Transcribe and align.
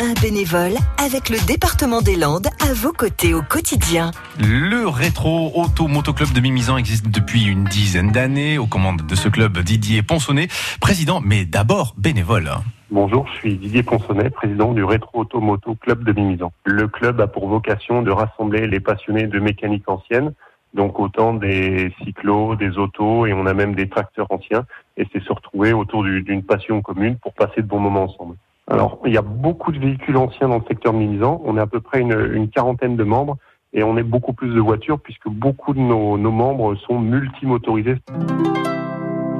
un 0.00 0.14
bénévole 0.20 0.74
avec 0.98 1.28
le 1.28 1.44
département 1.46 2.00
des 2.00 2.16
Landes 2.16 2.48
à 2.60 2.72
vos 2.74 2.92
côtés 2.92 3.34
au 3.34 3.42
quotidien. 3.42 4.10
Le 4.38 4.88
rétro 4.88 5.52
auto 5.54 5.86
motoclub 5.86 6.32
de 6.32 6.40
Mimizan 6.40 6.76
existe 6.76 7.08
depuis 7.08 7.44
une 7.44 7.64
dizaine 7.64 8.10
d'années. 8.10 8.58
Aux 8.58 8.66
commandes 8.66 9.06
de 9.06 9.14
ce 9.14 9.28
club, 9.28 9.58
Didier 9.58 10.02
Ponsonnet, 10.02 10.48
président, 10.80 11.20
mais 11.24 11.44
d'abord 11.44 11.94
bénévole. 11.96 12.50
Bonjour, 12.90 13.26
je 13.28 13.38
suis 13.38 13.56
Didier 13.56 13.82
Ponsonnet, 13.82 14.30
président 14.30 14.72
du 14.72 14.84
Rétro 14.84 15.20
Auto 15.20 15.40
Moto 15.40 15.74
Club 15.74 16.04
de 16.04 16.12
Mimizan. 16.12 16.52
Le 16.64 16.88
club 16.88 17.20
a 17.20 17.26
pour 17.26 17.48
vocation 17.48 18.02
de 18.02 18.10
rassembler 18.10 18.66
les 18.66 18.80
passionnés 18.80 19.26
de 19.26 19.38
mécanique 19.38 19.88
ancienne, 19.88 20.32
donc 20.74 20.98
autant 20.98 21.34
des 21.34 21.92
cyclos, 22.02 22.56
des 22.56 22.78
autos 22.78 23.26
et 23.26 23.32
on 23.32 23.46
a 23.46 23.54
même 23.54 23.74
des 23.74 23.88
tracteurs 23.88 24.26
anciens 24.30 24.66
et 24.96 25.06
c'est 25.12 25.22
se 25.22 25.32
retrouver 25.32 25.72
autour 25.72 26.04
d'une 26.04 26.42
passion 26.42 26.82
commune 26.82 27.16
pour 27.16 27.32
passer 27.34 27.62
de 27.62 27.66
bons 27.66 27.80
moments 27.80 28.04
ensemble. 28.04 28.36
Alors, 28.74 28.98
il 29.06 29.12
y 29.12 29.16
a 29.16 29.22
beaucoup 29.22 29.70
de 29.70 29.78
véhicules 29.78 30.16
anciens 30.16 30.48
dans 30.48 30.58
le 30.58 30.64
secteur 30.66 30.92
Mimizan. 30.92 31.40
On 31.44 31.56
est 31.56 31.60
à 31.60 31.66
peu 31.68 31.78
près 31.78 32.00
une, 32.00 32.32
une, 32.32 32.48
quarantaine 32.48 32.96
de 32.96 33.04
membres 33.04 33.36
et 33.72 33.84
on 33.84 33.96
est 33.96 34.02
beaucoup 34.02 34.32
plus 34.32 34.52
de 34.52 34.58
voitures 34.58 34.98
puisque 34.98 35.28
beaucoup 35.28 35.74
de 35.74 35.78
nos, 35.78 36.18
nos 36.18 36.32
membres 36.32 36.74
sont 36.74 36.98
multimotorisés. 36.98 37.98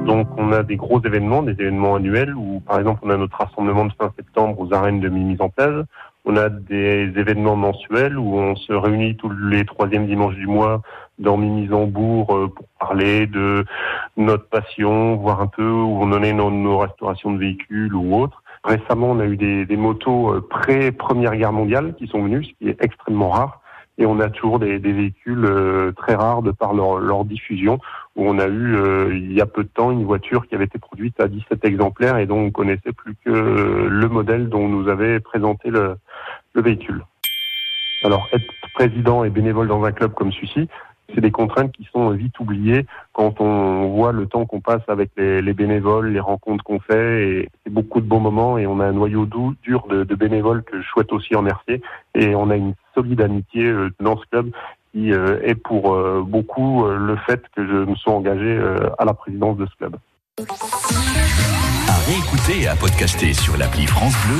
Donc 0.05 0.29
on 0.37 0.53
a 0.53 0.63
des 0.63 0.77
gros 0.77 1.03
événements, 1.03 1.43
des 1.43 1.51
événements 1.51 1.95
annuels 1.95 2.33
où 2.33 2.61
par 2.61 2.79
exemple 2.79 3.01
on 3.03 3.09
a 3.09 3.17
notre 3.17 3.35
rassemblement 3.35 3.83
de 3.83 3.91
fin 3.99 4.09
septembre 4.15 4.57
aux 4.57 4.73
arènes 4.73 5.01
de 5.01 5.09
Mimi 5.09 5.35
en 5.39 5.49
place. 5.49 5.85
On 6.23 6.37
a 6.37 6.47
des 6.47 7.11
événements 7.17 7.57
mensuels 7.57 8.17
où 8.17 8.37
on 8.37 8.55
se 8.55 8.71
réunit 8.71 9.17
tous 9.17 9.31
les 9.31 9.65
troisièmes 9.65 10.07
dimanches 10.07 10.35
du 10.35 10.47
mois 10.47 10.81
dans 11.19 11.35
Mimizambourg 11.35 12.27
pour 12.27 12.67
parler 12.79 13.27
de 13.27 13.65
notre 14.15 14.47
passion, 14.47 15.17
voir 15.17 15.41
un 15.41 15.47
peu 15.47 15.69
où 15.69 15.99
on 16.01 16.13
en 16.13 16.23
est 16.23 16.33
dans 16.33 16.51
nos 16.51 16.77
restaurations 16.77 17.33
de 17.33 17.39
véhicules 17.39 17.93
ou 17.93 18.15
autres. 18.15 18.41
Récemment, 18.65 19.11
on 19.11 19.19
a 19.19 19.25
eu 19.25 19.37
des, 19.37 19.65
des 19.65 19.77
motos 19.77 20.41
pré-première 20.49 21.35
guerre 21.35 21.53
mondiale 21.53 21.95
qui 21.97 22.07
sont 22.07 22.21
venues, 22.21 22.43
ce 22.43 22.51
qui 22.57 22.69
est 22.69 22.83
extrêmement 22.83 23.29
rare 23.29 23.61
et 23.97 24.05
on 24.05 24.19
a 24.19 24.29
toujours 24.29 24.59
des, 24.59 24.79
des 24.79 24.91
véhicules 24.91 25.45
euh, 25.45 25.91
très 25.93 26.15
rares 26.15 26.41
de 26.41 26.51
par 26.51 26.73
leur, 26.73 26.99
leur, 26.99 27.23
diffusion, 27.25 27.79
où 28.15 28.27
on 28.27 28.39
a 28.39 28.47
eu 28.47 28.75
euh, 28.75 29.09
il 29.13 29.33
y 29.33 29.41
a 29.41 29.45
peu 29.45 29.63
de 29.63 29.69
temps 29.69 29.91
une 29.91 30.03
voiture 30.03 30.47
qui 30.47 30.55
avait 30.55 30.65
été 30.65 30.79
produite 30.79 31.19
à 31.19 31.27
17 31.27 31.63
exemplaires 31.63 32.17
et 32.17 32.25
dont 32.25 32.39
on 32.39 32.51
connaissait 32.51 32.91
plus 32.91 33.15
que 33.23 33.31
le 33.31 34.09
modèle 34.09 34.49
dont 34.49 34.67
nous 34.67 34.89
avait 34.89 35.19
présenté 35.19 35.69
le, 35.69 35.97
le 36.53 36.61
véhicule. 36.61 37.03
Alors 38.03 38.27
être 38.33 38.45
président 38.73 39.23
et 39.23 39.29
bénévole 39.29 39.67
dans 39.67 39.83
un 39.83 39.91
club 39.91 40.13
comme 40.13 40.31
celui-ci, 40.31 40.67
c'est 41.13 41.21
des 41.21 41.31
contraintes 41.31 41.71
qui 41.71 41.87
sont 41.91 42.09
vite 42.11 42.39
oubliées 42.39 42.85
quand 43.13 43.39
on 43.39 43.89
voit 43.89 44.11
le 44.11 44.25
temps 44.25 44.45
qu'on 44.45 44.61
passe 44.61 44.81
avec 44.87 45.11
les, 45.17 45.41
les, 45.41 45.53
bénévoles, 45.53 46.11
les 46.11 46.19
rencontres 46.19 46.63
qu'on 46.63 46.79
fait, 46.79 47.27
et 47.27 47.49
c'est 47.63 47.71
beaucoup 47.71 48.01
de 48.01 48.07
bons 48.07 48.19
moments. 48.19 48.57
Et 48.57 48.65
on 48.65 48.79
a 48.79 48.85
un 48.85 48.93
noyau 48.93 49.25
doux, 49.25 49.53
dur 49.61 49.85
de, 49.89 50.03
de, 50.03 50.15
bénévoles 50.15 50.63
que 50.63 50.81
je 50.81 50.87
souhaite 50.87 51.11
aussi 51.13 51.35
remercier. 51.35 51.81
Et 52.15 52.35
on 52.35 52.49
a 52.49 52.55
une 52.55 52.73
solide 52.93 53.21
amitié 53.21 53.71
dans 53.99 54.17
ce 54.17 54.25
club 54.31 54.51
qui 54.91 55.11
est 55.11 55.55
pour 55.55 55.93
beaucoup 56.23 56.87
le 56.87 57.17
fait 57.27 57.43
que 57.53 57.67
je 57.67 57.83
me 57.83 57.95
sois 57.95 58.13
engagé 58.13 58.57
à 58.97 59.03
la 59.03 59.13
présidence 59.13 59.57
de 59.57 59.65
ce 59.65 59.75
club. 59.75 59.97
À 61.87 61.97
réécouter 62.07 62.63
et 62.63 62.67
à 62.67 62.75
podcaster 62.75 63.33
sur 63.33 63.57
l'appli 63.57 63.85
France 63.87 64.13
Bleu 64.25 64.33